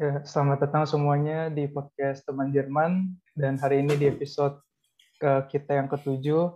Ya, 0.00 0.24
selamat 0.24 0.64
datang 0.64 0.88
semuanya 0.88 1.52
di 1.52 1.68
podcast 1.68 2.24
Teman 2.24 2.48
Jerman 2.48 3.12
dan 3.36 3.60
hari 3.60 3.84
ini 3.84 3.92
di 4.00 4.08
episode 4.08 4.56
ke 5.20 5.52
kita 5.52 5.76
yang 5.76 5.84
ketujuh 5.84 6.48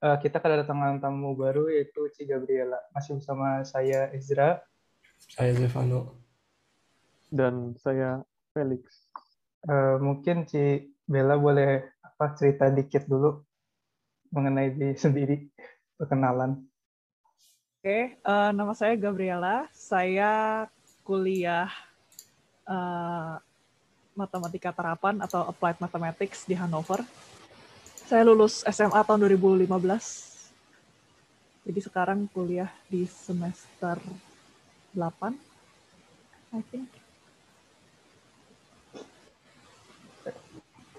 uh, 0.00 0.16
kita 0.16 0.40
kedatangan 0.40 0.96
tamu 0.96 1.36
baru 1.36 1.68
yaitu 1.68 2.08
Ci 2.16 2.24
Gabriela. 2.24 2.80
Masih 2.96 3.20
bersama 3.20 3.60
saya 3.68 4.08
Ezra, 4.16 4.64
saya 5.20 5.52
Zevano, 5.52 6.16
dan 7.28 7.76
saya 7.76 8.24
Felix. 8.56 9.04
Uh, 9.68 10.00
mungkin 10.00 10.48
Ci 10.48 10.96
Bella 11.04 11.36
boleh 11.36 11.92
apa 12.00 12.32
cerita 12.40 12.72
dikit 12.72 13.04
dulu 13.04 13.44
mengenai 14.32 14.72
diri 14.72 14.96
sendiri, 14.96 15.36
perkenalan. 16.00 16.56
Oke, 17.84 18.16
uh, 18.24 18.48
nama 18.48 18.72
saya 18.72 18.96
Gabriela. 18.96 19.68
Saya 19.76 20.64
kuliah 21.04 21.68
uh, 22.72 23.36
matematika 24.16 24.72
terapan 24.72 25.20
atau 25.20 25.44
applied 25.44 25.76
mathematics 25.76 26.48
di 26.48 26.56
Hanover. 26.56 27.04
Saya 28.08 28.24
lulus 28.24 28.64
SMA 28.64 29.00
tahun 29.04 29.28
2015. 29.28 29.68
Jadi 31.62 31.80
sekarang 31.80 32.26
kuliah 32.32 32.72
di 32.90 33.06
semester 33.06 33.96
8, 34.96 35.32
I 36.58 36.62
think. 36.68 36.90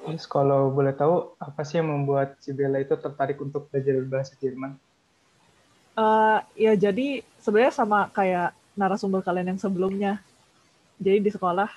Terus 0.03 0.28
kalau 0.28 0.72
boleh 0.72 0.92
tahu, 0.95 1.36
apa 1.40 1.64
sih 1.64 1.80
yang 1.80 1.92
membuat 1.92 2.36
si 2.44 2.52
Bella 2.52 2.80
itu 2.80 2.95
tertarik 2.95 3.40
untuk 3.40 3.72
belajar 3.72 3.95
bahasa 4.03 4.36
Jerman? 4.40 4.76
Uh, 5.94 6.42
ya 6.58 6.73
jadi 6.73 7.22
sebenarnya 7.38 7.73
sama 7.76 8.09
kayak 8.09 8.58
narasumber 8.73 9.22
kalian 9.22 9.53
yang 9.53 9.62
sebelumnya 9.62 10.26
jadi 10.99 11.17
di 11.20 11.31
sekolah 11.33 11.70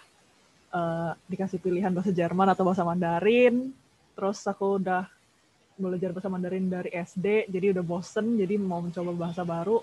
uh, 0.73 1.13
dikasih 1.29 1.61
pilihan 1.61 1.93
bahasa 1.93 2.13
Jerman 2.13 2.53
atau 2.53 2.63
bahasa 2.67 2.85
Mandarin. 2.85 3.73
Terus 4.17 4.41
aku 4.49 4.81
udah 4.81 5.05
belajar 5.77 6.13
bahasa 6.13 6.33
Mandarin 6.33 6.73
dari 6.73 6.89
SD 6.89 7.53
jadi 7.53 7.77
udah 7.77 7.85
bosen 7.85 8.41
jadi 8.41 8.57
mau 8.57 8.81
mencoba 8.81 9.13
bahasa 9.13 9.45
baru. 9.45 9.81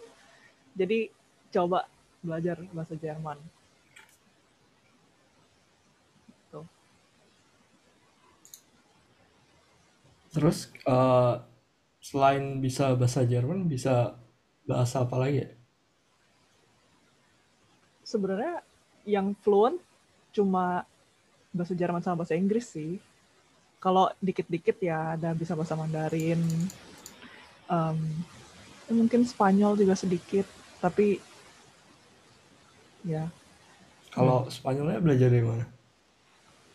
Jadi 0.73 1.09
coba 1.53 1.85
belajar 2.23 2.57
bahasa 2.73 2.97
Jerman. 2.97 3.37
Tuh. 6.49 6.65
terus 10.33 10.65
uh, 10.89 11.45
selain 12.01 12.57
bisa 12.57 12.97
bahasa 12.97 13.21
Jerman 13.21 13.69
bisa 13.69 14.17
bahasa 14.65 15.03
apa 15.05 15.15
lagi 15.19 15.45
ya? 15.45 15.49
Sebenarnya 18.03 18.72
yang 19.03 19.35
fluent 19.43 19.79
cuma 20.33 20.87
bahasa 21.53 21.77
Jerman 21.77 22.01
sama 22.01 22.23
bahasa 22.23 22.35
Inggris 22.35 22.71
sih. 22.71 22.97
Kalau 23.77 24.09
dikit-dikit 24.23 24.79
ya 24.79 25.13
ada 25.19 25.35
bisa 25.35 25.53
bahasa 25.53 25.75
Mandarin. 25.75 26.39
Um, 27.67 27.99
mungkin 28.89 29.27
Spanyol 29.27 29.75
juga 29.75 29.93
sedikit, 29.93 30.47
tapi 30.79 31.19
ya. 33.03 33.27
Kalau 34.11 34.47
Spanyolnya 34.47 35.03
belajar 35.03 35.27
dari 35.27 35.45
mana? 35.45 35.65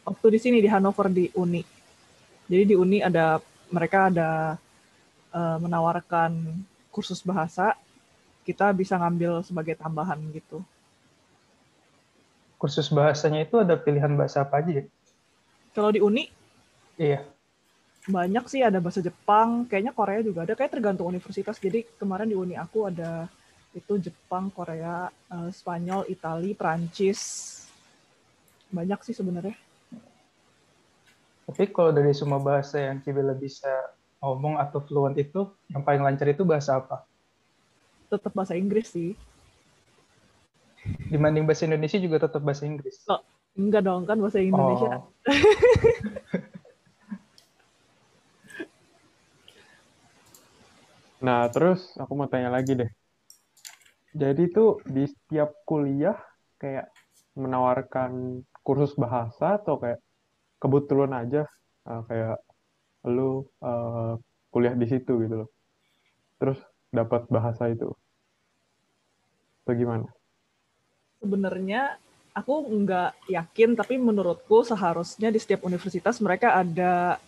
Waktu 0.05 0.27
di 0.37 0.39
sini 0.41 0.59
di 0.61 0.69
Hanover 0.69 1.09
di 1.13 1.29
Uni. 1.37 1.65
Jadi 2.49 2.65
di 2.73 2.77
Uni 2.77 3.01
ada 3.05 3.41
mereka 3.69 4.09
ada 4.09 4.57
uh, 5.33 5.57
menawarkan 5.61 6.33
kursus 6.93 7.21
bahasa. 7.25 7.77
Kita 8.45 8.73
bisa 8.73 8.97
ngambil 8.97 9.45
sebagai 9.45 9.77
tambahan 9.77 10.17
gitu 10.33 10.65
kursus 12.59 12.91
bahasanya 12.91 13.47
itu 13.47 13.63
ada 13.63 13.79
pilihan 13.79 14.13
bahasa 14.19 14.43
apa 14.43 14.59
aja 14.59 14.83
ya? 14.83 14.85
Kalau 15.73 15.95
di 15.95 16.03
Uni? 16.03 16.27
Iya. 16.99 17.23
Banyak 18.11 18.51
sih, 18.51 18.67
ada 18.67 18.83
bahasa 18.83 18.99
Jepang, 18.99 19.65
kayaknya 19.71 19.95
Korea 19.95 20.21
juga 20.27 20.43
ada, 20.43 20.59
kayak 20.59 20.75
tergantung 20.75 21.07
universitas. 21.07 21.57
Jadi 21.63 21.87
kemarin 21.97 22.27
di 22.27 22.35
Uni 22.35 22.59
aku 22.59 22.91
ada 22.91 23.31
itu 23.71 24.01
Jepang, 24.03 24.51
Korea, 24.51 25.07
uh, 25.31 25.51
Spanyol, 25.55 26.11
Itali, 26.11 26.59
Prancis. 26.59 27.21
Banyak 28.75 29.07
sih 29.07 29.15
sebenarnya. 29.15 29.55
Tapi 31.49 31.65
kalau 31.73 31.95
dari 31.95 32.13
semua 32.13 32.43
bahasa 32.43 32.77
yang 32.83 33.01
Cibela 33.01 33.33
bisa 33.33 33.71
ngomong 34.19 34.59
atau 34.61 34.83
fluent 34.83 35.17
itu, 35.17 35.49
yang 35.71 35.81
paling 35.87 36.03
lancar 36.03 36.29
itu 36.29 36.43
bahasa 36.43 36.77
apa? 36.77 37.07
Tetap 38.11 38.33
bahasa 38.35 38.59
Inggris 38.59 38.91
sih 38.91 39.17
dibanding 41.09 41.49
bahasa 41.49 41.65
Indonesia 41.65 41.99
juga 41.99 42.29
tetap 42.29 42.45
bahasa 42.45 42.69
Inggris. 42.69 43.01
Oh, 43.09 43.21
enggak 43.57 43.83
dong 43.85 44.05
kan 44.05 44.21
bahasa 44.21 44.39
Indonesia. 44.45 45.01
Oh. 45.01 45.09
nah, 51.25 51.49
terus 51.49 51.97
aku 51.97 52.13
mau 52.15 52.29
tanya 52.29 52.53
lagi 52.53 52.77
deh. 52.77 52.91
Jadi 54.13 54.49
tuh 54.53 54.81
di 54.85 55.05
setiap 55.09 55.53
kuliah 55.69 56.17
kayak 56.61 56.89
menawarkan 57.39 58.43
kursus 58.67 58.93
bahasa 58.99 59.57
atau 59.61 59.79
kayak 59.79 60.01
kebetulan 60.59 61.15
aja 61.15 61.47
uh, 61.87 62.03
kayak 62.11 62.37
lu 63.07 63.47
uh, 63.63 64.19
kuliah 64.51 64.75
di 64.75 64.87
situ 64.91 65.23
gitu 65.23 65.47
loh. 65.47 65.51
Terus 66.43 66.59
dapat 66.91 67.29
bahasa 67.31 67.69
itu. 67.71 67.95
Bagaimana? 69.69 70.18
Sebenarnya 71.19 71.99
aku 72.35 72.67
nggak 72.71 73.31
yakin, 73.31 73.75
tapi 73.75 73.99
menurutku 73.99 74.63
seharusnya 74.63 75.29
di 75.35 75.39
setiap 75.43 75.67
universitas 75.67 76.23
mereka 76.23 76.55
ada 76.55 77.19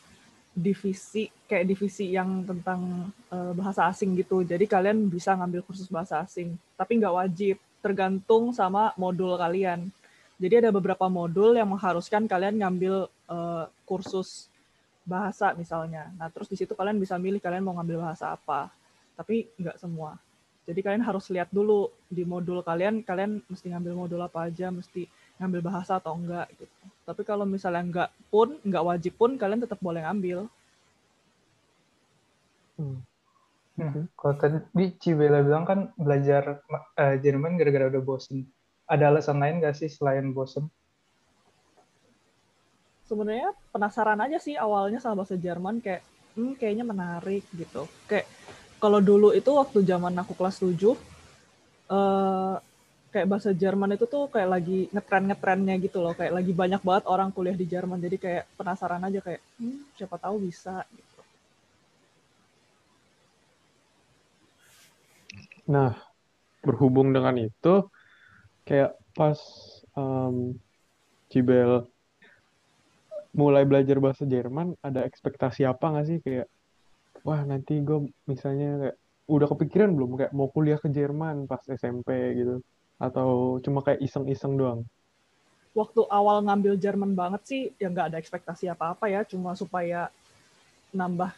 divisi 0.51 1.31
kayak 1.47 1.67
divisi 1.67 2.11
yang 2.11 2.43
tentang 2.43 3.11
uh, 3.31 3.53
bahasa 3.55 3.87
asing 3.91 4.15
gitu. 4.19 4.43
Jadi 4.43 4.67
kalian 4.67 5.06
bisa 5.11 5.34
ngambil 5.34 5.62
kursus 5.67 5.91
bahasa 5.91 6.23
asing, 6.23 6.55
tapi 6.79 6.99
nggak 6.99 7.15
wajib, 7.15 7.56
tergantung 7.83 8.55
sama 8.55 8.95
modul 8.95 9.34
kalian. 9.39 9.91
Jadi 10.41 10.65
ada 10.65 10.71
beberapa 10.73 11.05
modul 11.11 11.53
yang 11.53 11.69
mengharuskan 11.69 12.25
kalian 12.25 12.56
ngambil 12.56 13.12
uh, 13.29 13.69
kursus 13.84 14.49
bahasa 15.05 15.53
misalnya. 15.59 16.09
Nah 16.17 16.31
terus 16.33 16.49
di 16.49 16.56
situ 16.56 16.73
kalian 16.73 16.97
bisa 16.97 17.19
milih 17.21 17.43
kalian 17.43 17.67
mau 17.67 17.77
ngambil 17.77 18.09
bahasa 18.09 18.33
apa, 18.33 18.71
tapi 19.19 19.50
nggak 19.59 19.77
semua. 19.77 20.17
Jadi 20.70 20.86
kalian 20.86 21.03
harus 21.03 21.26
lihat 21.34 21.50
dulu 21.50 21.91
di 22.06 22.22
modul 22.22 22.62
kalian, 22.62 23.03
kalian 23.03 23.42
mesti 23.50 23.75
ngambil 23.75 24.06
modul 24.06 24.22
apa 24.22 24.47
aja, 24.47 24.70
mesti 24.70 25.10
ngambil 25.42 25.66
bahasa 25.66 25.98
atau 25.98 26.14
enggak 26.14 26.47
gitu. 26.54 26.70
Tapi 27.03 27.26
kalau 27.26 27.42
misalnya 27.42 27.82
enggak 27.82 28.10
pun, 28.31 28.54
enggak 28.62 28.86
wajib 28.86 29.19
pun, 29.19 29.34
kalian 29.34 29.66
tetap 29.66 29.82
boleh 29.82 30.06
ngambil. 30.06 30.47
Hmm. 32.78 33.03
Hmm. 33.75 34.06
Kalau 34.14 34.34
tadi 34.38 34.94
Cibela 35.03 35.42
bilang 35.42 35.66
kan 35.66 35.91
belajar 35.98 36.62
uh, 36.70 37.16
Jerman 37.19 37.58
gara-gara 37.58 37.91
udah 37.91 38.02
bosen. 38.06 38.47
Ada 38.87 39.10
alasan 39.10 39.42
lain 39.42 39.58
nggak 39.58 39.75
sih 39.75 39.91
selain 39.91 40.31
bosen? 40.31 40.70
Sebenarnya 43.10 43.50
penasaran 43.75 44.22
aja 44.22 44.38
sih 44.38 44.54
awalnya 44.54 45.02
sama 45.02 45.26
bahasa 45.26 45.34
Jerman 45.34 45.82
kayak, 45.82 46.06
hmm, 46.38 46.54
kayaknya 46.62 46.87
menarik 46.87 47.42
gitu. 47.58 47.91
Kayak 48.06 48.31
kalau 48.81 48.99
dulu 49.05 49.37
itu 49.37 49.53
waktu 49.53 49.85
zaman 49.85 50.17
aku 50.17 50.33
kelas 50.33 50.57
7 50.65 50.73
uh, 50.73 50.97
eh, 51.93 52.57
kayak 53.13 53.29
bahasa 53.29 53.51
Jerman 53.53 53.99
itu 53.99 54.09
tuh 54.09 54.31
kayak 54.33 54.49
lagi 54.49 54.89
ngetren-ngetrennya 54.95 55.77
gitu 55.85 56.01
loh. 56.01 56.17
Kayak 56.17 56.41
lagi 56.41 56.53
banyak 56.57 56.81
banget 56.81 57.05
orang 57.11 57.29
kuliah 57.35 57.55
di 57.59 57.67
Jerman. 57.69 58.01
Jadi 58.01 58.17
kayak 58.17 58.45
penasaran 58.57 59.03
aja 59.05 59.21
kayak 59.21 59.43
hmm, 59.61 59.95
siapa 59.99 60.17
tahu 60.17 60.37
bisa. 60.49 60.87
Gitu. 60.89 61.21
Nah, 65.69 65.95
berhubung 66.65 67.12
dengan 67.12 67.37
itu 67.37 67.75
kayak 68.65 68.97
pas 69.12 69.38
um, 69.99 70.55
Cibel 71.31 71.87
mulai 73.31 73.62
belajar 73.62 74.03
bahasa 74.03 74.26
Jerman 74.26 74.75
ada 74.83 75.06
ekspektasi 75.06 75.67
apa 75.67 75.85
nggak 75.94 76.06
sih? 76.06 76.19
Kayak 76.23 76.47
wah 77.26 77.40
nanti 77.44 77.81
gue 77.81 78.08
misalnya 78.25 78.69
kayak 78.81 78.96
udah 79.31 79.46
kepikiran 79.55 79.90
belum? 79.94 80.11
Kayak 80.19 80.32
mau 80.34 80.49
kuliah 80.50 80.78
ke 80.81 80.90
Jerman 80.90 81.46
pas 81.46 81.62
SMP 81.67 82.11
gitu. 82.34 82.64
Atau 83.00 83.61
cuma 83.64 83.81
kayak 83.81 84.02
iseng-iseng 84.02 84.58
doang? 84.58 84.81
Waktu 85.72 86.02
awal 86.11 86.43
ngambil 86.44 86.75
Jerman 86.76 87.14
banget 87.14 87.43
sih 87.46 87.62
ya 87.78 87.87
nggak 87.88 88.14
ada 88.14 88.19
ekspektasi 88.19 88.67
apa-apa 88.69 89.06
ya. 89.06 89.22
Cuma 89.22 89.55
supaya 89.55 90.11
nambah 90.90 91.31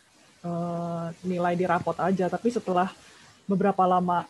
uh, 0.42 1.12
nilai 1.22 1.54
di 1.54 1.68
rapot 1.68 1.94
aja. 2.00 2.26
Tapi 2.32 2.48
setelah 2.48 2.88
beberapa 3.44 3.84
lama 3.84 4.24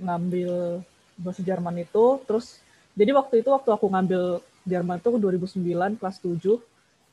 ngambil 0.00 0.80
bahasa 1.16 1.40
Jerman 1.40 1.80
itu 1.80 2.20
terus 2.28 2.60
jadi 2.92 3.12
waktu 3.16 3.40
itu 3.40 3.48
waktu 3.48 3.72
aku 3.72 3.88
ngambil 3.88 4.44
Jerman 4.68 5.00
itu 5.00 5.08
2009 5.16 6.00
kelas 6.00 6.16
7 6.20 6.60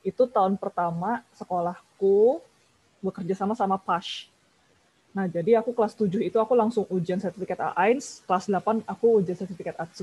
itu 0.04 0.22
tahun 0.28 0.60
pertama 0.60 1.24
sekolahku 1.32 2.44
bekerja 3.04 3.36
sama 3.36 3.52
sama 3.52 3.76
PASH. 3.76 4.32
Nah, 5.14 5.30
jadi 5.30 5.62
aku 5.62 5.70
kelas 5.70 5.94
7 5.94 6.18
itu 6.24 6.34
aku 6.40 6.58
langsung 6.58 6.88
ujian 6.90 7.22
sertifikat 7.22 7.60
A1, 7.76 8.26
kelas 8.26 8.50
8 8.50 8.82
aku 8.82 9.22
ujian 9.22 9.38
sertifikat 9.38 9.78
A2, 9.78 10.02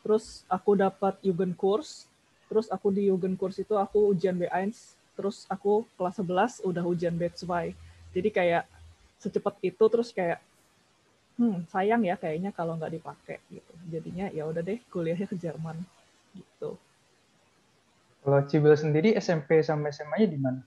terus 0.00 0.46
aku 0.48 0.72
dapat 0.72 1.20
Jugendkurs, 1.20 2.08
terus 2.48 2.72
aku 2.72 2.88
di 2.88 3.12
Jugendkurs 3.12 3.60
itu 3.60 3.76
aku 3.76 4.16
ujian 4.16 4.32
B1, 4.40 4.72
terus 5.18 5.44
aku 5.52 5.84
kelas 6.00 6.16
11 6.16 6.64
udah 6.64 6.80
ujian 6.80 7.12
B2. 7.12 7.76
Jadi 8.16 8.28
kayak 8.32 8.64
secepat 9.20 9.60
itu 9.60 9.84
terus 9.92 10.08
kayak 10.16 10.40
hmm 11.36 11.64
sayang 11.68 12.04
ya 12.04 12.16
kayaknya 12.16 12.56
kalau 12.56 12.80
nggak 12.80 12.92
dipakai 12.96 13.36
gitu. 13.52 13.72
Jadinya 13.92 14.32
ya 14.32 14.48
udah 14.48 14.64
deh 14.64 14.80
kuliahnya 14.88 15.28
ke 15.28 15.36
Jerman 15.36 15.76
gitu. 16.32 16.80
Kalau 18.22 18.40
Cibel 18.48 18.74
sendiri 18.78 19.12
SMP 19.18 19.60
sama 19.60 19.90
SMA-nya 19.90 20.28
di 20.30 20.38
mana? 20.38 20.60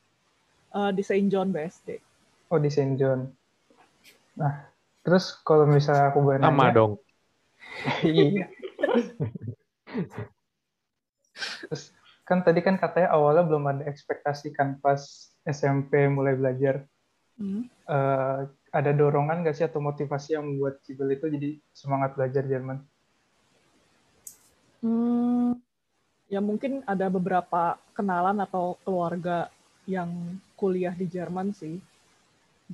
Uh, 0.76 0.92
di 0.92 1.00
Saint 1.08 1.32
John 1.32 1.56
BSD. 1.56 2.04
Oh 2.52 2.60
di 2.60 2.68
Saint 2.68 3.00
John. 3.00 3.32
Nah, 4.36 4.68
terus 5.08 5.40
kalau 5.48 5.64
misalnya 5.64 6.12
aku 6.12 6.20
boleh 6.20 6.44
Sama 6.44 6.68
nanya, 6.68 6.76
dong. 6.76 6.94
iya. 8.04 8.52
Terus 11.64 11.96
kan 12.28 12.44
tadi 12.44 12.60
kan 12.60 12.76
katanya 12.76 13.16
awalnya 13.16 13.48
belum 13.48 13.64
ada 13.72 13.84
ekspektasi 13.88 14.52
kan 14.52 14.76
pas 14.84 15.32
SMP 15.48 16.12
mulai 16.12 16.36
belajar. 16.36 16.84
Hmm. 17.40 17.72
Eh, 17.88 18.40
ada 18.76 18.92
dorongan 18.92 19.48
nggak 19.48 19.56
sih 19.56 19.68
atau 19.68 19.80
motivasi 19.80 20.36
yang 20.36 20.44
membuat 20.44 20.84
Cibel 20.84 21.16
itu 21.16 21.32
jadi 21.32 21.50
semangat 21.72 22.20
belajar 22.20 22.44
Jerman? 22.44 22.84
Hmm, 24.84 25.56
ya 26.28 26.44
mungkin 26.44 26.84
ada 26.84 27.08
beberapa 27.08 27.80
kenalan 27.96 28.44
atau 28.44 28.76
keluarga 28.84 29.48
yang 29.88 30.12
kuliah 30.60 30.96
di 31.02 31.06
Jerman 31.16 31.48
sih. 31.62 31.76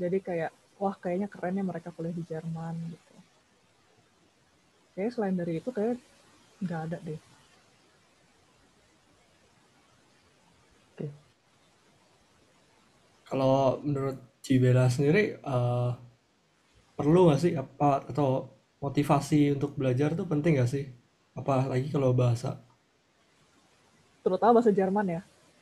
Jadi 0.01 0.17
kayak, 0.27 0.51
wah 0.81 0.95
kayaknya 1.03 1.27
keren 1.33 1.59
ya 1.59 1.63
mereka 1.65 1.89
kuliah 1.95 2.15
di 2.15 2.23
Jerman 2.23 2.75
gitu. 2.93 3.15
Kayaknya 4.93 5.11
selain 5.15 5.35
dari 5.39 5.53
itu 5.59 5.69
kayak 5.77 5.97
nggak 6.63 6.81
ada 6.87 6.97
deh. 7.07 7.19
Kalau 13.31 13.79
menurut 13.79 14.19
Cibela 14.43 14.91
sendiri 14.91 15.39
eh, 15.39 15.89
perlu 16.99 17.31
nggak 17.31 17.39
sih 17.39 17.53
apa 17.55 18.03
atau 18.11 18.51
motivasi 18.83 19.55
untuk 19.55 19.79
belajar 19.79 20.11
tuh 20.19 20.27
penting 20.27 20.59
nggak 20.59 20.67
sih? 20.67 20.83
Apalagi 21.31 21.87
kalau 21.87 22.11
bahasa. 22.11 22.59
Terutama 24.19 24.59
bahasa 24.59 24.75
Jerman 24.75 25.07
ya. 25.15 25.21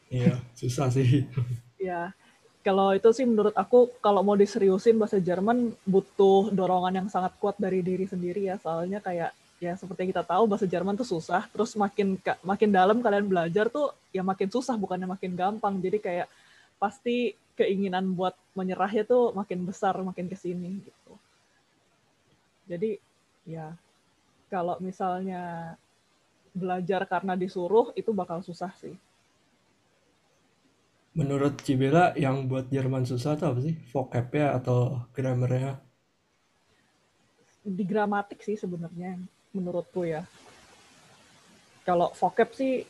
Iya, 0.10 0.42
susah 0.58 0.90
sih. 0.90 1.30
Ya, 1.80 2.12
kalau 2.60 2.92
itu 2.92 3.08
sih 3.16 3.24
menurut 3.24 3.56
aku 3.56 3.88
kalau 4.04 4.20
mau 4.20 4.36
diseriusin 4.36 5.00
bahasa 5.00 5.18
Jerman 5.18 5.72
butuh 5.88 6.52
dorongan 6.52 7.04
yang 7.04 7.08
sangat 7.08 7.32
kuat 7.40 7.56
dari 7.56 7.80
diri 7.80 8.04
sendiri 8.04 8.52
ya. 8.52 8.60
Soalnya 8.60 9.00
kayak 9.00 9.32
ya 9.64 9.76
seperti 9.80 10.12
kita 10.12 10.28
tahu 10.28 10.44
bahasa 10.44 10.68
Jerman 10.68 11.00
tuh 11.00 11.08
susah. 11.08 11.48
Terus 11.50 11.74
makin 11.80 12.20
makin 12.44 12.70
dalam 12.70 13.00
kalian 13.00 13.32
belajar 13.32 13.72
tuh 13.72 13.96
ya 14.12 14.22
makin 14.22 14.52
susah 14.52 14.76
bukannya 14.76 15.08
makin 15.08 15.40
gampang. 15.40 15.80
Jadi 15.80 15.98
kayak 16.04 16.28
pasti 16.76 17.34
keinginan 17.56 18.12
buat 18.16 18.36
menyerahnya 18.56 19.08
tuh 19.08 19.32
makin 19.36 19.64
besar 19.64 19.96
makin 20.04 20.28
ke 20.28 20.36
sini 20.36 20.84
gitu. 20.84 21.14
Jadi 22.68 23.00
ya 23.48 23.72
kalau 24.52 24.76
misalnya 24.84 25.74
belajar 26.52 27.08
karena 27.08 27.40
disuruh 27.40 27.96
itu 27.96 28.12
bakal 28.12 28.44
susah 28.44 28.72
sih. 28.76 28.96
Menurut 31.20 31.60
Cibela 31.68 32.16
yang 32.16 32.48
buat 32.48 32.72
Jerman 32.72 33.04
susah 33.04 33.36
tuh 33.36 33.52
apa 33.52 33.60
sih? 33.60 33.76
Vocab-nya 33.92 34.56
atau 34.56 35.04
grammar-nya? 35.12 35.84
di 37.70 37.84
gramatik 37.86 38.42
sih 38.42 38.58
sebenarnya 38.58 39.20
menurutku 39.54 40.08
ya. 40.08 40.26
Kalau 41.86 42.14
vocab 42.18 42.50
sih 42.54 42.86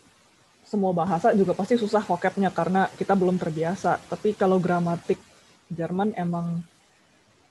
semua 0.63 0.95
bahasa 0.95 1.33
juga 1.33 1.55
pasti 1.57 1.79
susah 1.79 2.03
vocabnya 2.03 2.51
karena 2.51 2.87
kita 2.95 3.15
belum 3.15 3.35
terbiasa. 3.35 3.99
Tapi 4.07 4.35
kalau 4.35 4.57
gramatik 4.59 5.19
Jerman 5.69 6.15
emang 6.17 6.63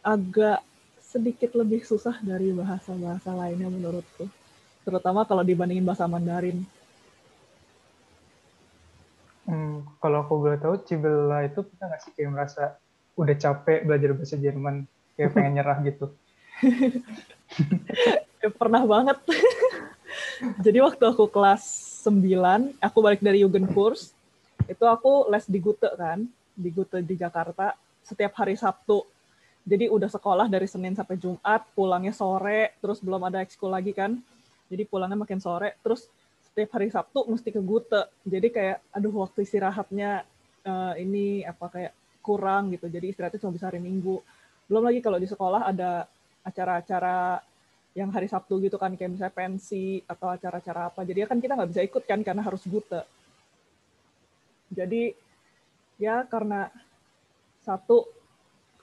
agak 0.03 0.65
sedikit 0.99 1.55
lebih 1.57 1.85
susah 1.85 2.21
dari 2.21 2.53
bahasa-bahasa 2.53 3.33
lainnya 3.33 3.71
menurutku. 3.71 4.29
Terutama 4.85 5.25
kalau 5.29 5.45
dibandingin 5.45 5.85
bahasa 5.85 6.09
Mandarin. 6.09 6.65
Hmm, 9.49 9.68
kalau 9.99 10.25
aku 10.27 10.35
boleh 10.39 10.59
tahu, 10.59 10.81
Cibela 10.85 11.45
itu 11.47 11.65
pernah 11.67 11.95
nggak 11.95 12.01
sih 12.03 12.13
kayak 12.15 12.31
merasa 12.31 12.63
udah 13.19 13.37
capek 13.37 13.83
belajar 13.83 14.11
bahasa 14.15 14.37
Jerman, 14.39 14.87
kayak 15.19 15.31
pengen 15.35 15.53
nyerah 15.59 15.79
gitu? 15.83 16.07
Pernah 18.61 18.83
banget. 18.87 19.19
Jadi 20.65 20.79
waktu 20.79 21.03
aku 21.03 21.27
kelas 21.27 21.63
9, 22.07 22.79
aku 22.79 22.99
balik 23.03 23.19
dari 23.19 23.43
Jugendkurs, 23.43 24.15
itu 24.71 24.85
aku 24.87 25.27
les 25.29 25.45
di 25.51 25.59
Gute 25.59 25.91
kan, 25.99 26.23
di 26.55 26.71
Gute 26.71 27.03
di 27.03 27.19
Jakarta, 27.19 27.75
setiap 28.07 28.39
hari 28.39 28.55
Sabtu. 28.55 29.03
Jadi 29.69 29.91
udah 29.91 30.09
sekolah 30.09 30.47
dari 30.49 30.65
Senin 30.65 30.97
sampai 30.97 31.21
Jumat, 31.21 31.67
pulangnya 31.77 32.15
sore, 32.15 32.79
terus 32.81 33.03
belum 33.05 33.21
ada 33.29 33.45
ekskul 33.45 33.69
lagi 33.69 33.93
kan. 33.93 34.17
Jadi 34.71 34.83
pulangnya 34.89 35.19
makin 35.19 35.43
sore, 35.43 35.77
terus 35.85 36.09
setiap 36.59 36.75
hari 36.75 36.91
Sabtu 36.91 37.23
mesti 37.31 37.55
ke 37.55 37.63
Gute. 37.63 38.11
Jadi 38.27 38.51
kayak, 38.51 38.83
aduh 38.91 39.15
waktu 39.23 39.47
istirahatnya 39.47 40.27
eh, 40.67 40.93
ini 41.07 41.47
apa 41.47 41.71
kayak 41.71 41.95
kurang 42.19 42.75
gitu. 42.75 42.91
Jadi 42.91 43.15
istirahatnya 43.15 43.39
cuma 43.39 43.55
bisa 43.55 43.71
hari 43.71 43.79
Minggu. 43.79 44.19
Belum 44.67 44.83
lagi 44.83 44.99
kalau 44.99 45.23
di 45.23 45.31
sekolah 45.31 45.71
ada 45.71 46.11
acara-acara 46.43 47.39
yang 47.95 48.11
hari 48.11 48.27
Sabtu 48.27 48.59
gitu 48.59 48.75
kan 48.75 48.99
kayak 48.99 49.15
misalnya 49.15 49.35
pensi 49.39 50.03
atau 50.07 50.31
acara-acara 50.31 50.87
apa 50.93 51.03
jadi 51.03 51.27
kan 51.27 51.43
kita 51.43 51.59
nggak 51.59 51.71
bisa 51.75 51.83
ikut 51.83 52.05
kan 52.07 52.23
karena 52.23 52.47
harus 52.47 52.63
gute 52.69 53.03
jadi 54.71 55.19
ya 55.99 56.23
karena 56.31 56.71
satu 57.67 58.07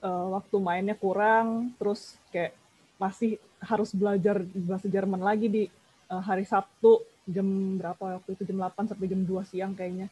eh, 0.04 0.28
waktu 0.36 0.57
mainnya 0.60 1.00
kurang 1.00 1.71
terus 1.80 2.19
kayak 2.28 2.60
masih 3.00 3.39
harus 3.63 3.95
belajar 3.95 4.44
bahasa 4.68 4.92
Jerman 4.92 5.24
lagi 5.24 5.48
di 5.48 5.63
eh, 6.12 6.21
hari 6.28 6.44
Sabtu 6.44 7.14
jam 7.25 7.48
berapa 7.81 8.22
waktu 8.22 8.38
itu 8.38 8.44
jam 8.45 8.57
8 8.62 8.89
sampai 8.89 9.10
jam 9.10 9.22
2 9.25 9.42
siang 9.45 9.74
kayaknya 9.74 10.07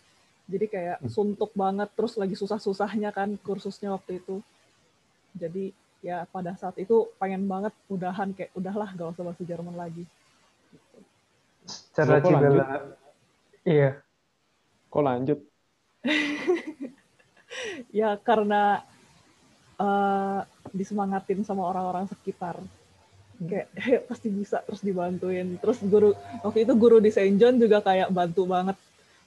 jadi 0.49 0.65
kayak 0.67 0.97
suntuk 1.07 1.53
banget 1.55 1.87
terus 1.93 2.17
lagi 2.19 2.35
susah-susahnya 2.35 3.13
kan 3.13 3.37
kursusnya 3.39 3.93
waktu 3.93 4.19
itu 4.19 4.41
jadi 5.33 5.73
ya 6.03 6.27
pada 6.29 6.53
saat 6.59 6.75
itu 6.77 7.07
pengen 7.15 7.47
banget 7.47 7.71
udahan 7.87 8.35
kayak 8.35 8.51
udahlah 8.53 8.91
gak 8.91 9.15
usah 9.15 9.23
bahasa 9.23 9.43
Jerman 9.47 9.73
lagi. 9.73 10.03
Cara 11.95 12.19
Cibela, 12.19 12.43
lanjut? 12.43 12.67
iya, 13.63 14.03
Kok 14.91 15.03
lanjut? 15.03 15.39
Ya 17.93 18.17
karena 18.17 18.81
eh, 19.77 20.41
disemangatin 20.73 21.45
sama 21.45 21.69
orang-orang 21.69 22.09
sekitar. 22.09 22.57
Kayak 23.41 23.67
"Hei, 23.83 23.97
pasti 24.05 24.27
bisa 24.29 24.57
terus 24.65 24.81
dibantuin. 24.85 25.57
Terus 25.61 25.77
guru 25.83 26.13
waktu 26.45 26.59
itu 26.65 26.73
guru 26.77 26.97
di 27.01 27.09
Saint 27.13 27.37
John 27.41 27.57
juga 27.57 27.81
kayak 27.81 28.09
bantu 28.13 28.45
banget. 28.49 28.77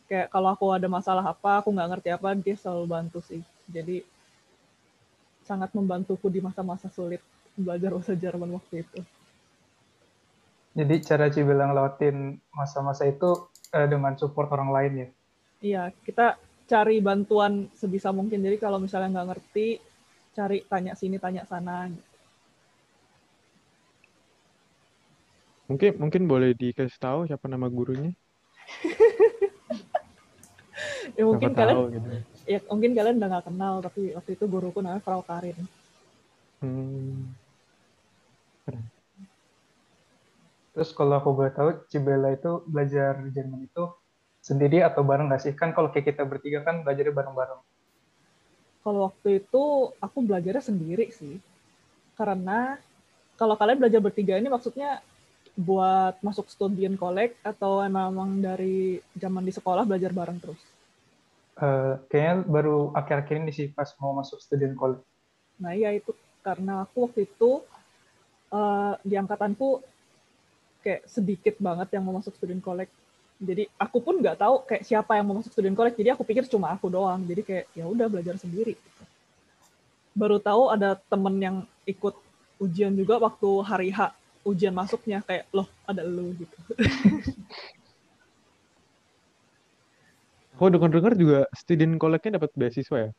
Kayak 0.06 0.26
kalau 0.30 0.48
aku 0.54 0.66
ada 0.70 0.86
masalah 0.86 1.24
apa, 1.34 1.60
aku 1.60 1.68
nggak 1.74 1.88
ngerti 1.98 2.08
apa, 2.14 2.28
dia 2.38 2.56
selalu 2.58 2.84
bantu 2.86 3.18
sih. 3.26 3.42
Jadi 3.66 4.02
sangat 5.46 5.70
membantuku 5.74 6.26
di 6.28 6.40
masa-masa 6.42 6.90
sulit 6.90 7.22
belajar 7.56 7.90
bahasa 7.94 8.12
Jerman 8.18 8.50
waktu 8.58 8.82
itu. 8.84 9.00
jadi 10.76 10.94
cara 11.00 11.32
Cibela 11.32 11.64
ngelewatin 11.72 12.36
masa-masa 12.52 13.08
itu 13.08 13.48
eh, 13.72 13.88
dengan 13.88 14.12
support 14.20 14.52
orang 14.52 14.70
lain 14.76 14.92
ya. 15.00 15.08
Iya, 15.64 15.82
kita 16.04 16.36
cari 16.68 17.00
bantuan 17.00 17.72
sebisa 17.80 18.12
mungkin. 18.12 18.44
Jadi 18.44 18.56
kalau 18.60 18.76
misalnya 18.76 19.08
nggak 19.14 19.28
ngerti, 19.32 19.68
cari 20.36 20.58
tanya 20.68 20.92
sini, 21.00 21.16
tanya 21.16 21.42
sana. 21.48 21.88
Mungkin 25.66 25.90
mungkin 25.98 26.22
boleh 26.30 26.54
dikasih 26.54 26.98
tahu 27.02 27.18
siapa 27.26 27.46
nama 27.50 27.66
gurunya? 27.66 28.14
Ya 31.16 31.24
mungkin 31.24 31.50
Siapa 31.50 31.60
kalian, 31.64 31.76
tahu 31.76 31.84
gitu. 31.96 32.08
ya 32.44 32.58
mungkin 32.68 32.90
kalian 32.92 33.16
udah 33.16 33.28
nggak 33.32 33.46
kenal, 33.48 33.74
tapi 33.80 34.00
waktu 34.12 34.30
itu 34.36 34.44
guruku 34.44 34.78
namanya 34.84 35.02
Frau 35.02 35.22
Karin. 35.24 35.56
Hmm. 36.60 37.32
Terus 40.76 40.92
kalau 40.92 41.16
aku 41.16 41.32
boleh 41.32 41.52
tahu, 41.56 41.68
Cibela 41.88 42.36
itu 42.36 42.60
belajar 42.68 43.16
Jerman 43.32 43.64
itu 43.64 43.84
sendiri 44.44 44.84
atau 44.84 45.00
bareng 45.02 45.32
nggak 45.32 45.40
sih? 45.40 45.52
Kan 45.56 45.72
kalau 45.72 45.88
kayak 45.88 46.12
kita 46.12 46.22
bertiga 46.28 46.60
kan 46.62 46.84
belajarnya 46.84 47.16
bareng-bareng. 47.16 47.60
Kalau 48.84 49.00
waktu 49.08 49.40
itu 49.40 49.64
aku 49.98 50.18
belajarnya 50.20 50.62
sendiri 50.62 51.08
sih. 51.10 51.40
Karena 52.14 52.76
kalau 53.40 53.56
kalian 53.56 53.80
belajar 53.80 54.00
bertiga 54.04 54.36
ini 54.36 54.52
maksudnya 54.52 55.00
buat 55.56 56.20
masuk 56.20 56.52
student 56.52 57.00
college 57.00 57.32
atau 57.40 57.80
emang 57.80 58.12
dari 58.44 59.00
zaman 59.16 59.40
di 59.40 59.52
sekolah 59.56 59.88
belajar 59.88 60.12
bareng 60.12 60.36
terus? 60.36 60.60
Eh, 61.56 61.94
kayaknya 62.12 62.44
baru 62.44 62.92
akhir-akhir 62.92 63.36
ini 63.40 63.52
sih 63.52 63.68
pas 63.72 63.88
mau 63.96 64.12
masuk 64.12 64.36
student 64.44 64.76
college. 64.76 65.00
Nah 65.56 65.72
iya 65.72 65.96
itu 65.96 66.12
karena 66.44 66.84
aku 66.84 67.08
waktu 67.08 67.24
itu 67.24 67.64
eh, 68.52 68.94
di 69.00 69.14
angkatanku 69.16 69.80
kayak 70.84 71.02
sedikit 71.10 71.56
banget 71.58 71.98
yang 71.98 72.06
mau 72.06 72.14
masuk 72.20 72.36
student 72.38 72.62
collect 72.62 72.94
jadi 73.42 73.68
aku 73.76 73.98
pun 73.98 74.22
nggak 74.22 74.38
tahu 74.38 74.64
kayak 74.64 74.86
siapa 74.86 75.18
yang 75.18 75.26
mau 75.26 75.36
masuk 75.42 75.50
student 75.50 75.74
collect 75.74 75.98
jadi 75.98 76.14
aku 76.14 76.22
pikir 76.22 76.46
cuma 76.46 76.72
aku 76.72 76.86
doang 76.86 77.20
jadi 77.26 77.42
kayak 77.42 77.66
ya 77.74 77.84
udah 77.84 78.06
belajar 78.06 78.38
sendiri 78.38 78.78
baru 80.16 80.38
tahu 80.38 80.72
ada 80.72 80.94
temen 81.10 81.34
yang 81.36 81.56
ikut 81.84 82.14
ujian 82.62 82.94
juga 82.96 83.20
waktu 83.20 83.50
hari 83.66 83.90
H 83.90 84.14
ujian 84.46 84.70
masuknya 84.70 85.18
kayak 85.26 85.50
loh 85.50 85.66
ada 85.84 86.06
lu 86.06 86.30
gitu 86.38 86.56
Oh, 90.56 90.72
dengar-dengar 90.72 91.12
juga 91.20 91.44
student 91.52 92.00
collect-nya 92.00 92.40
dapat 92.40 92.48
beasiswa 92.56 92.96
ya? 92.96 93.10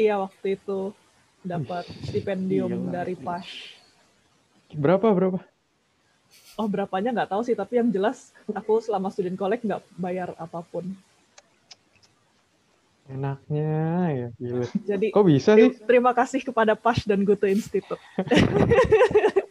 iya 0.00 0.16
waktu 0.16 0.56
itu 0.56 0.96
dapat 1.44 1.84
stipendium 2.08 2.88
gila, 2.88 2.92
dari. 2.96 3.12
PAS 3.12 3.44
Berapa, 4.72 5.12
berapa? 5.12 5.38
oh 6.56 6.64
berapanya 6.64 7.12
nggak 7.12 7.30
tahu 7.36 7.42
sih 7.44 7.52
tapi 7.52 7.76
yang 7.76 7.92
jelas 7.92 8.32
aku 8.56 8.80
selama 8.80 9.12
student 9.12 9.36
collect 9.36 9.68
nggak 9.68 9.84
bayar 10.00 10.32
apa 10.40 10.64
pun 10.64 10.88
Enaknya 13.10 13.74
ya, 14.14 14.28
gila. 14.38 14.64
jadi 14.86 15.10
Kok 15.10 15.24
bisa 15.26 15.58
sih? 15.58 15.74
Ter- 15.74 15.82
Terima 15.82 16.14
kasih 16.14 16.46
kepada 16.46 16.78
PAS 16.78 17.02
dan 17.02 17.26
Goethe 17.26 17.50
Institute. 17.50 17.98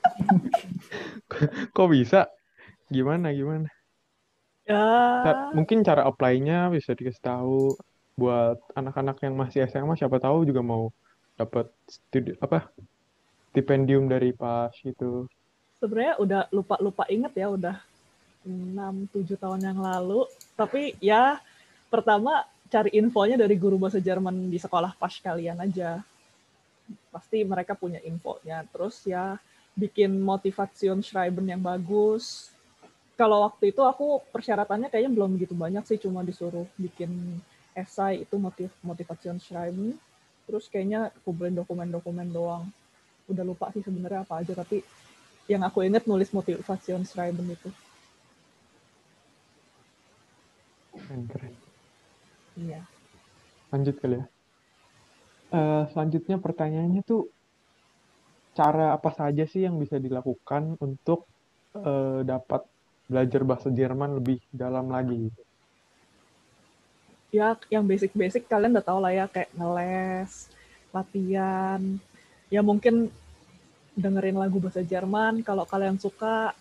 Kok 1.75 1.87
bisa? 1.93 2.19
Gimana, 2.95 3.27
gimana? 3.37 3.69
Ya, 4.65 4.79
Ca- 5.23 5.51
mungkin 5.57 5.79
cara 5.87 6.01
apply-nya 6.09 6.55
bisa 6.75 6.91
dikasih 6.97 7.23
tahu 7.29 7.55
buat 8.19 8.57
anak-anak 8.79 9.15
yang 9.25 9.35
masih 9.41 9.59
SMA 9.71 9.95
siapa 9.99 10.17
tahu 10.25 10.37
juga 10.49 10.61
mau 10.71 10.83
dapat 11.39 11.65
studi 11.87 12.31
apa 12.45 12.57
stipendium 13.51 14.05
dari 14.13 14.29
PAS 14.39 14.73
gitu. 14.87 15.27
sebenarnya 15.79 16.15
udah 16.23 16.41
lupa-lupa 16.55 17.03
inget 17.15 17.33
ya, 17.41 17.47
udah 17.57 17.75
6-7 18.45 19.37
tahun 19.43 19.61
yang 19.69 19.79
lalu. 19.89 20.21
Tapi 20.59 20.81
ya, 21.11 21.23
pertama 21.93 22.33
cari 22.73 22.91
infonya 22.99 23.35
dari 23.43 23.55
guru 23.63 23.75
bahasa 23.81 23.99
Jerman 24.07 24.35
di 24.53 24.59
sekolah 24.61 24.91
PAS 24.99 25.15
kalian 25.25 25.57
aja. 25.65 25.91
Pasti 27.13 27.41
mereka 27.45 27.73
punya 27.77 27.99
infonya. 28.05 28.65
Terus 28.69 29.01
ya, 29.05 29.37
bikin 29.79 30.19
motivation 30.19 30.99
schreiben 30.99 31.47
yang 31.47 31.63
bagus. 31.63 32.51
Kalau 33.15 33.47
waktu 33.47 33.71
itu 33.71 33.79
aku 33.83 34.19
persyaratannya 34.31 34.91
kayaknya 34.91 35.11
belum 35.11 35.39
begitu 35.39 35.55
banyak 35.55 35.83
sih, 35.87 35.99
cuma 35.99 36.23
disuruh 36.23 36.67
bikin 36.75 37.39
esai 37.71 38.27
itu 38.27 38.35
motiv 38.35 38.67
motivation 38.83 39.39
schreiben. 39.39 39.95
Terus 40.43 40.67
kayaknya 40.67 41.15
kumpulin 41.23 41.55
dokumen-dokumen 41.55 42.27
doang. 42.27 42.67
Udah 43.31 43.43
lupa 43.47 43.71
sih 43.71 43.83
sebenarnya 43.83 44.27
apa 44.27 44.43
aja, 44.43 44.51
tapi 44.55 44.83
yang 45.47 45.63
aku 45.63 45.87
inget 45.87 46.03
nulis 46.03 46.31
motivation 46.35 47.03
schreiben 47.07 47.47
itu. 47.47 47.69
Keren, 50.95 51.21
keren. 51.31 51.53
Iya. 52.59 52.81
Lanjut 53.71 53.95
kali 54.01 54.19
ya. 54.19 54.25
Eh, 55.49 55.83
selanjutnya 55.89 56.37
pertanyaannya 56.37 57.01
tuh 57.01 57.33
cara 58.59 58.91
apa 58.91 59.09
saja 59.15 59.47
sih 59.47 59.63
yang 59.63 59.79
bisa 59.79 59.95
dilakukan 59.95 60.75
untuk 60.83 61.23
eh, 61.79 62.27
dapat 62.27 62.67
belajar 63.07 63.41
bahasa 63.47 63.69
Jerman 63.71 64.19
lebih 64.19 64.43
dalam 64.51 64.91
lagi? 64.91 65.31
ya 67.29 67.53
yang 67.69 67.85
basic-basic 67.85 68.49
kalian 68.49 68.73
udah 68.73 68.85
tau 68.85 68.99
lah 69.01 69.13
ya 69.13 69.25
kayak 69.29 69.53
ngeles, 69.53 70.49
latihan, 70.89 71.81
ya 72.49 72.61
mungkin 72.65 73.13
dengerin 73.93 74.37
lagu 74.37 74.57
bahasa 74.57 74.81
Jerman. 74.81 75.45
Kalau 75.45 75.65
kalian 75.69 76.01
suka 76.01 76.53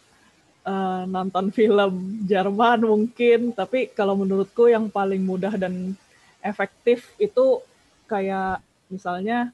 eh, 0.64 1.02
nonton 1.09 1.49
film 1.57 1.93
Jerman 2.28 2.85
mungkin, 2.85 3.57
tapi 3.57 3.88
kalau 3.93 4.14
menurutku 4.17 4.69
yang 4.69 4.93
paling 4.93 5.25
mudah 5.25 5.57
dan 5.57 5.97
efektif 6.45 7.17
itu 7.17 7.64
kayak 8.09 8.61
misalnya 8.88 9.52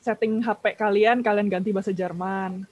setting 0.00 0.40
HP 0.42 0.78
kalian, 0.78 1.20
kalian 1.20 1.48
ganti 1.50 1.70
bahasa 1.74 1.92
Jerman. 1.94 2.64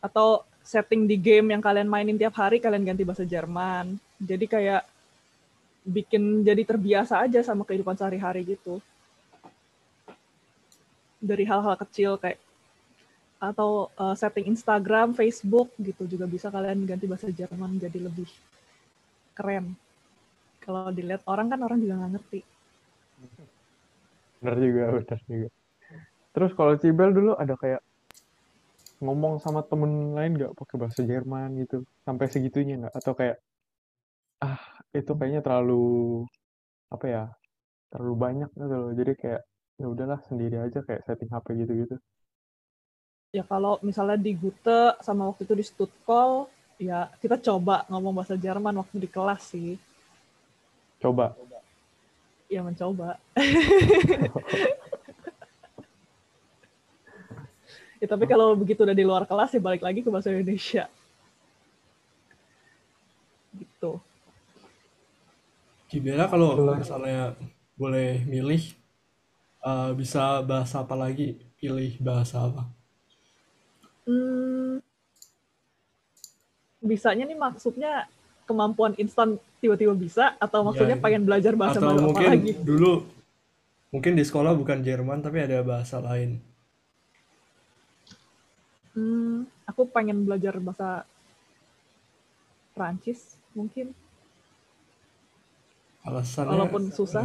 Atau 0.00 0.44
setting 0.64 1.08
di 1.08 1.16
game 1.16 1.52
yang 1.52 1.62
kalian 1.62 1.88
mainin 1.88 2.16
tiap 2.16 2.36
hari, 2.36 2.60
kalian 2.60 2.84
ganti 2.84 3.02
bahasa 3.04 3.24
Jerman. 3.24 3.96
Jadi 4.20 4.46
kayak 4.48 4.82
bikin 5.84 6.44
jadi 6.44 6.62
terbiasa 6.62 7.24
aja 7.24 7.40
sama 7.40 7.64
kehidupan 7.64 7.96
sehari-hari 7.96 8.44
gitu. 8.44 8.78
Dari 11.20 11.44
hal-hal 11.44 11.76
kecil 11.76 12.16
kayak 12.16 12.40
atau 13.40 13.88
uh, 13.96 14.12
setting 14.12 14.52
Instagram, 14.52 15.16
Facebook 15.16 15.72
gitu 15.80 16.04
juga 16.04 16.28
bisa 16.28 16.52
kalian 16.52 16.84
ganti 16.84 17.08
bahasa 17.08 17.32
Jerman 17.32 17.80
jadi 17.80 17.96
lebih 17.96 18.28
keren. 19.32 19.72
Kalau 20.60 20.92
dilihat 20.92 21.24
orang 21.24 21.48
kan 21.48 21.60
orang 21.64 21.80
juga 21.80 21.96
nggak 21.96 22.12
ngerti. 22.20 22.40
Bener 24.44 24.56
juga, 24.60 24.82
bener 24.92 25.20
juga. 25.24 25.48
Terus 26.30 26.54
kalau 26.54 26.78
Cibel 26.78 27.10
dulu 27.10 27.32
ada 27.34 27.58
kayak 27.58 27.82
ngomong 29.00 29.40
sama 29.40 29.64
temen 29.64 30.12
lain 30.12 30.36
nggak 30.36 30.54
pakai 30.54 30.76
bahasa 30.76 31.00
Jerman 31.02 31.56
gitu, 31.64 31.82
sampai 32.06 32.26
segitunya 32.30 32.78
nggak? 32.78 32.94
Atau 32.94 33.12
kayak 33.18 33.40
ah 34.40 34.60
itu 34.94 35.10
kayaknya 35.16 35.42
terlalu 35.42 36.24
apa 36.92 37.06
ya, 37.08 37.24
terlalu 37.90 38.14
banyak 38.14 38.50
gitu 38.54 38.76
loh. 38.76 38.92
Jadi 38.94 39.12
kayak 39.18 39.42
ya 39.80 39.86
udahlah 39.88 40.20
sendiri 40.28 40.60
aja 40.60 40.84
kayak 40.84 41.02
setting 41.08 41.32
HP 41.32 41.46
gitu-gitu. 41.66 41.96
Ya 43.30 43.46
kalau 43.46 43.78
misalnya 43.80 44.18
di 44.18 44.34
Gute 44.34 44.98
sama 45.06 45.30
waktu 45.30 45.46
itu 45.46 45.54
di 45.54 45.64
Stuttgart, 45.64 46.50
ya 46.82 47.06
kita 47.22 47.38
coba 47.38 47.86
ngomong 47.86 48.22
bahasa 48.22 48.34
Jerman 48.34 48.82
waktu 48.82 48.98
di 48.98 49.08
kelas 49.08 49.54
sih. 49.54 49.78
Coba. 51.00 51.38
Ya 52.50 52.66
mencoba. 52.66 53.16
ya 58.00 58.06
tapi 58.08 58.24
kalau 58.24 58.56
begitu 58.56 58.82
udah 58.82 58.96
di 58.96 59.04
luar 59.04 59.28
kelas 59.28 59.52
ya 59.52 59.60
balik 59.60 59.84
lagi 59.84 60.00
ke 60.00 60.08
bahasa 60.08 60.32
Indonesia. 60.32 60.88
Gitu. 63.54 63.92
Kibera 65.90 66.30
kalau 66.30 66.56
misalnya 66.74 67.34
boleh 67.76 68.22
milih 68.24 68.62
eh, 69.60 69.90
bisa 69.94 70.40
bahasa 70.40 70.80
apa 70.80 70.96
lagi? 70.96 71.36
Pilih 71.60 72.00
bahasa 72.00 72.40
apa? 72.48 72.64
Hmm, 74.08 74.80
bisanya 76.80 77.28
nih 77.28 77.36
maksudnya 77.36 78.08
kemampuan 78.48 78.96
instan 78.96 79.36
tiba-tiba 79.60 79.92
bisa 79.92 80.34
atau 80.40 80.64
maksudnya 80.64 80.96
Ya, 80.96 81.02
pengen 81.04 81.22
belajar 81.28 81.52
bahasa 81.54 81.78
Atau 81.78 81.86
baru 81.92 81.98
apa 82.00 82.06
mungkin 82.08 82.30
lagi? 82.32 82.52
dulu 82.64 82.92
mungkin 83.92 84.12
di 84.16 84.24
sekolah 84.24 84.56
bukan 84.56 84.80
Jerman 84.80 85.20
tapi 85.20 85.44
ada 85.44 85.60
bahasa 85.60 86.00
lain. 86.00 86.40
Hmm, 88.90 89.46
aku 89.66 89.86
pengen 89.86 90.26
belajar 90.26 90.58
bahasa 90.58 91.06
Prancis 92.74 93.38
mungkin. 93.54 93.94
Alasannya 96.02 96.56
Walaupun 96.56 96.82
susah. 96.90 97.22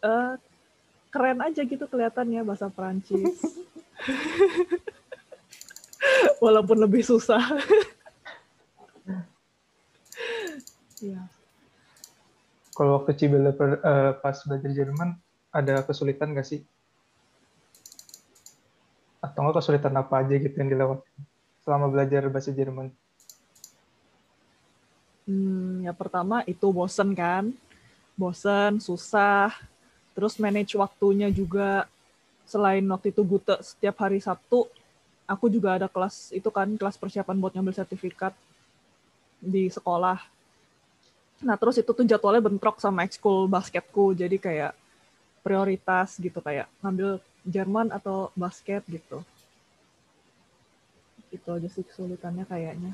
Eh, 0.00 0.32
keren 1.10 1.40
aja 1.42 1.60
gitu 1.66 1.84
kelihatannya 1.84 2.46
bahasa 2.46 2.72
Prancis. 2.72 3.36
Walaupun 6.44 6.78
lebih 6.78 7.02
susah. 7.02 7.42
Iya. 11.02 11.20
Kalau 12.76 13.00
waktu 13.00 13.16
Cibela 13.16 13.56
per- 13.56 13.80
eh, 13.80 14.12
pas 14.20 14.36
belajar 14.44 14.70
Jerman, 14.72 15.16
ada 15.52 15.80
kesulitan 15.84 16.36
nggak 16.36 16.48
sih? 16.48 16.60
Atau 19.36 19.44
nggak 19.44 19.60
kesulitan 19.60 19.92
apa 19.92 20.24
aja 20.24 20.32
gitu 20.32 20.56
yang 20.56 20.72
dilewati 20.72 21.04
selama 21.60 21.92
belajar 21.92 22.24
bahasa 22.32 22.56
Jerman? 22.56 22.88
Hmm, 25.28 25.84
ya 25.84 25.92
pertama 25.92 26.40
itu 26.48 26.64
bosen 26.72 27.12
kan, 27.12 27.52
bosen, 28.16 28.80
susah, 28.80 29.52
terus 30.16 30.40
manage 30.40 30.72
waktunya 30.72 31.28
juga. 31.28 31.84
Selain 32.48 32.80
waktu 32.88 33.12
itu 33.12 33.20
Gute 33.28 33.60
setiap 33.60 34.00
hari 34.00 34.24
Sabtu, 34.24 34.64
aku 35.28 35.52
juga 35.52 35.76
ada 35.76 35.84
kelas 35.84 36.32
itu 36.32 36.48
kan 36.48 36.72
kelas 36.72 36.96
persiapan 36.96 37.36
buat 37.36 37.52
ngambil 37.52 37.76
sertifikat 37.76 38.32
di 39.36 39.68
sekolah. 39.68 40.16
Nah 41.44 41.60
terus 41.60 41.76
itu 41.76 41.92
tuh 41.92 42.08
jadwalnya 42.08 42.40
bentrok 42.40 42.80
sama 42.80 43.04
ekskul 43.04 43.44
basketku, 43.52 44.16
jadi 44.16 44.40
kayak 44.40 44.72
prioritas 45.44 46.16
gitu 46.16 46.40
kayak 46.40 46.72
ngambil 46.80 47.20
Jerman 47.54 47.88
atau 47.98 48.34
basket 48.34 48.82
gitu. 48.90 49.18
Itu 51.36 51.48
aja 51.56 51.68
sih 51.74 51.84
kesulitannya 51.88 52.44
kayaknya. 52.50 52.92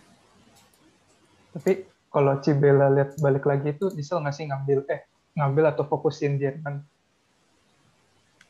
Tapi 1.55 1.73
kalau 2.13 2.35
Cibela 2.45 2.87
lihat 2.97 3.11
balik 3.25 3.45
lagi 3.51 3.69
itu 3.77 3.87
bisa 3.99 4.13
nggak 4.21 4.35
sih 4.37 4.45
ngambil 4.49 4.79
eh 4.95 5.01
ngambil 5.37 5.65
atau 5.73 5.85
fokusin 5.91 6.37
Jerman? 6.43 6.75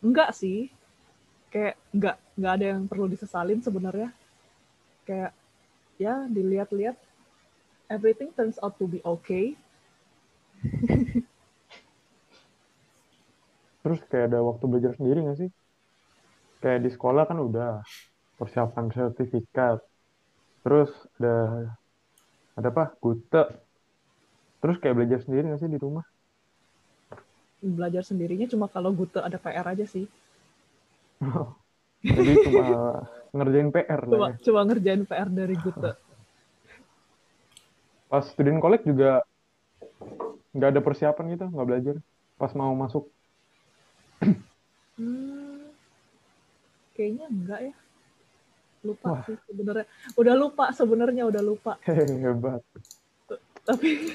enggak 0.06 0.30
sih 0.40 0.58
kayak 1.52 1.74
enggak 1.94 2.16
enggak 2.36 2.52
ada 2.56 2.66
yang 2.74 2.82
perlu 2.90 3.06
disesalin 3.12 3.60
sebenarnya 3.62 4.10
kayak 5.06 5.32
ya 6.04 6.14
dilihat-lihat 6.34 6.96
everything 7.94 8.30
turns 8.36 8.58
out 8.64 8.74
to 8.80 8.86
be 8.90 9.00
okay. 9.04 9.54
Terus 13.82 14.00
kayak 14.10 14.26
ada 14.30 14.38
waktu 14.48 14.64
belajar 14.70 14.92
sendiri 14.98 15.18
nggak 15.24 15.38
sih? 15.42 15.50
Kayak 16.62 16.80
di 16.84 16.90
sekolah 16.94 17.22
kan 17.30 17.38
udah 17.48 17.68
persiapan 18.38 18.86
sertifikat. 18.96 19.78
Terus 20.64 20.90
ada 21.18 21.34
ada 22.58 22.68
apa? 22.72 22.84
Gute. 23.02 23.42
Terus 24.60 24.76
kayak 24.80 24.96
belajar 24.98 25.18
sendiri 25.24 25.44
nggak 25.46 25.60
sih 25.62 25.70
di 25.74 25.78
rumah? 25.84 26.04
Belajar 27.76 28.02
sendirinya 28.08 28.44
cuma 28.52 28.66
kalau 28.74 28.90
gute 28.98 29.20
ada 29.28 29.38
PR 29.44 29.66
aja 29.72 29.86
sih. 29.94 30.04
Jadi 32.16 32.32
cuma 32.44 32.64
ngerjain 33.34 33.68
PR 33.74 34.02
lah 34.12 34.20
Cuma, 34.20 34.26
ya. 34.30 34.34
cuma 34.44 34.60
ngerjain 34.66 35.02
PR 35.08 35.28
dari 35.38 35.56
gute. 35.64 35.90
Pas 38.10 38.22
student 38.32 38.60
collect 38.62 38.84
juga 38.90 39.10
nggak 40.54 40.68
ada 40.72 40.80
persiapan 40.86 41.24
gitu, 41.32 41.44
nggak 41.52 41.66
belajar. 41.68 41.96
Pas 42.40 42.52
mau 42.60 42.72
masuk. 42.82 43.02
Hmm, 44.96 45.41
kayaknya 46.96 47.26
enggak 47.28 47.60
ya. 47.70 47.74
Lupa 48.82 49.08
Wah. 49.14 49.22
sih 49.26 49.38
sebenarnya. 49.46 49.86
Udah 50.18 50.34
lupa 50.34 50.72
sebenarnya 50.74 51.22
udah 51.26 51.42
lupa. 51.42 51.78
Hebat. 51.86 52.62
Tapi 53.62 53.88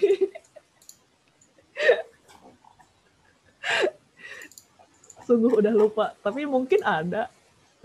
sungguh 5.28 5.60
udah 5.60 5.74
lupa. 5.76 6.16
Tapi 6.20 6.48
mungkin 6.48 6.84
ada 6.84 7.32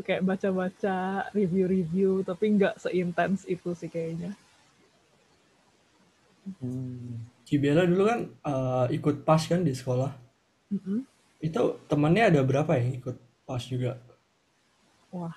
kayak 0.03 0.27
baca-baca 0.27 1.31
review-review 1.31 2.27
tapi 2.27 2.59
nggak 2.59 2.81
seintens 2.83 3.47
itu 3.47 3.71
sih 3.79 3.87
kayaknya. 3.87 4.35
Hmm. 6.59 7.23
Cibela 7.47 7.87
dulu 7.87 8.03
kan 8.09 8.21
eh, 8.27 8.87
ikut 8.99 9.23
PAS 9.23 9.47
kan 9.47 9.63
di 9.63 9.77
sekolah. 9.77 10.11
Mm-mm. 10.73 11.05
Itu 11.39 11.85
temannya 11.87 12.33
ada 12.35 12.41
berapa 12.43 12.75
yang 12.81 12.99
ikut 12.99 13.17
PAS 13.47 13.69
juga? 13.69 14.01
Wah, 15.13 15.37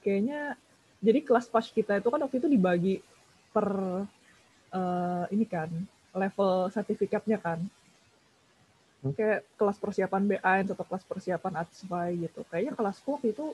kayaknya 0.00 0.54
jadi 1.02 1.20
kelas 1.20 1.50
pas 1.50 1.66
kita 1.66 1.98
itu 1.98 2.08
kan 2.08 2.22
waktu 2.22 2.38
itu 2.38 2.48
dibagi 2.48 2.94
per 3.50 3.68
eh, 4.70 5.24
ini 5.34 5.44
kan 5.44 5.68
level 6.14 6.70
sertifikatnya 6.70 7.42
kan. 7.42 7.60
Hmm. 9.02 9.12
Kayak 9.12 9.44
kelas 9.58 9.76
persiapan 9.76 10.22
B1 10.24 10.72
atau 10.72 10.86
kelas 10.86 11.04
persiapan 11.04 11.60
ATSVAI 11.60 12.12
gitu. 12.24 12.40
Kayaknya 12.48 12.72
kelasku 12.72 13.08
waktu 13.18 13.34
itu 13.34 13.52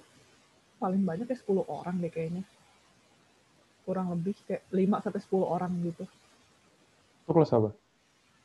paling 0.79 1.03
banyak 1.03 1.27
kayak 1.27 1.43
10 1.43 1.65
orang 1.67 1.97
deh 1.99 2.13
kayaknya. 2.13 2.45
Kurang 3.89 4.13
lebih 4.15 4.37
kayak 4.47 4.63
5 4.71 5.03
sampai 5.03 5.21
10 5.25 5.49
orang 5.49 5.73
gitu. 5.83 6.05
Itu 7.25 7.31
kelas 7.35 7.51
apa? 7.57 7.71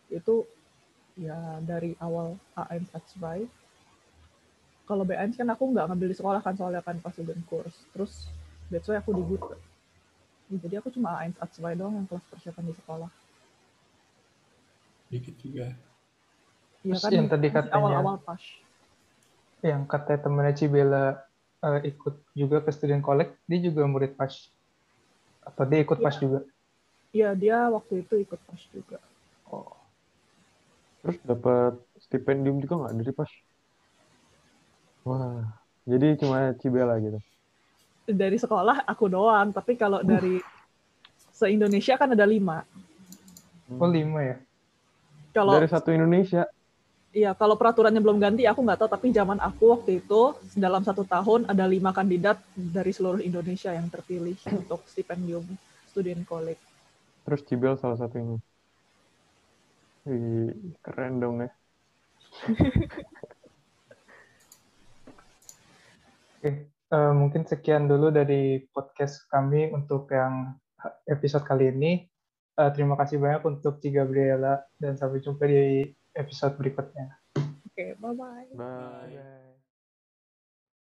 Itu 0.09 0.47
ya 1.19 1.59
dari 1.61 1.93
awal 2.01 2.39
A1 2.57 2.89
ATSVAI. 2.95 3.64
Kalau 4.85 5.01
B1 5.01 5.33
kan 5.33 5.49
aku 5.49 5.73
nggak 5.73 5.85
ngambil 5.89 6.07
di 6.13 6.17
sekolah 6.17 6.41
kan 6.45 6.53
soalnya 6.53 6.81
kan 6.85 7.01
pas 7.01 7.09
student 7.09 7.41
course. 7.49 7.73
Terus 7.93 8.29
that's 8.69 8.85
why 8.85 9.01
aku 9.01 9.17
di 9.17 9.23
Gute. 9.25 9.57
Ya, 10.53 10.61
Jadi 10.61 10.75
aku 10.77 10.93
cuma 10.93 11.17
A1 11.17 11.33
ATSVAI 11.41 11.73
doang 11.73 11.97
yang 11.97 12.05
kelas 12.05 12.21
persiapan 12.29 12.69
di 12.69 12.73
sekolah. 12.77 13.09
Dikit 15.09 15.35
juga. 15.41 15.73
Iya 16.85 16.95
Terus 17.01 17.13
yang 17.17 17.25
tadi 17.29 17.47
katanya- 17.49 17.73
awal-awal 17.81 18.17
pas. 18.21 18.41
Yang 19.65 19.81
katanya 19.89 20.19
temennya 20.21 20.53
Cibela 20.53 21.05
eh, 21.65 21.89
ikut 21.89 22.15
juga 22.37 22.61
ke 22.61 22.69
student 22.69 23.01
collect, 23.01 23.41
dia 23.49 23.57
juga 23.57 23.89
murid 23.89 24.13
PAS. 24.13 24.53
Atau 25.41 25.65
dia 25.65 25.81
ikut 25.81 25.97
PAS 25.97 26.21
juga? 26.21 26.45
Iya 27.09 27.33
dia 27.33 27.57
waktu 27.73 28.05
itu 28.05 28.21
ikut 28.21 28.37
pas 28.37 28.61
juga. 28.69 29.01
Oh. 29.49 29.73
Terus 31.01 31.17
dapat 31.25 31.73
stipendium 31.97 32.61
juga 32.61 32.85
nggak 32.85 32.93
dari 33.01 33.13
pas? 33.17 33.29
Wah, 35.05 35.45
jadi 35.85 36.17
cuma 36.17 36.49
Cibela 36.57 36.97
gitu. 36.97 37.21
Dari 38.09 38.41
sekolah 38.41 38.89
aku 38.89 39.05
doang, 39.05 39.53
tapi 39.53 39.77
kalau 39.77 40.01
dari 40.01 40.41
se-Indonesia 41.29 41.93
kan 41.93 42.17
ada 42.17 42.25
lima. 42.25 42.65
Oh, 43.69 43.85
lima 43.85 44.19
ya? 44.25 44.37
Kalau 45.29 45.61
Dari 45.61 45.69
satu 45.69 45.93
Indonesia. 45.93 46.49
Iya, 47.15 47.31
kalau 47.37 47.55
peraturannya 47.55 48.01
belum 48.01 48.19
ganti, 48.19 48.43
aku 48.43 48.59
nggak 48.65 48.81
tahu. 48.81 48.89
Tapi 48.91 49.07
zaman 49.13 49.39
aku 49.39 49.77
waktu 49.77 50.03
itu, 50.03 50.35
dalam 50.57 50.81
satu 50.81 51.05
tahun 51.07 51.47
ada 51.47 51.63
lima 51.69 51.93
kandidat 51.95 52.41
dari 52.57 52.91
seluruh 52.91 53.21
Indonesia 53.21 53.71
yang 53.71 53.87
terpilih 53.87 54.35
untuk 54.59 54.83
stipendium 54.89 55.45
student 55.87 56.25
college. 56.27 56.59
Terus 57.23 57.41
Cibel 57.45 57.77
salah 57.77 57.95
satunya. 58.01 58.41
Wih, 60.09 60.49
keren 60.81 61.21
dong 61.21 61.45
ya. 61.45 61.49
Oke, 66.45 66.69
eh, 66.69 67.13
mungkin 67.17 67.41
sekian 67.41 67.89
dulu 67.89 68.13
dari 68.13 68.61
podcast 68.69 69.25
kami 69.33 69.73
untuk 69.73 70.05
yang 70.13 70.53
episode 71.09 71.41
kali 71.41 71.73
ini. 71.73 72.05
Eh, 72.53 72.69
terima 72.69 72.93
kasih 72.93 73.17
banyak 73.17 73.41
untuk 73.49 73.81
Ci 73.81 73.89
Gabriela 73.89 74.61
dan 74.77 74.93
sampai 74.93 75.25
jumpa 75.25 75.41
di 75.49 75.89
episode 76.13 76.53
berikutnya. 76.61 77.17
Oke, 77.65 77.97
bye-bye. 77.97 78.53
Bye. 78.53 79.17
Bye. 79.17 79.54